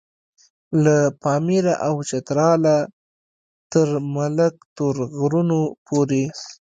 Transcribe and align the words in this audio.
له 0.83 0.95
پاميره 1.21 1.73
او 1.87 1.93
چتراله 2.09 2.77
تر 3.71 3.87
ملک 4.15 4.53
تور 4.75 4.95
غرونو 5.17 5.61
پورې. 5.87 6.23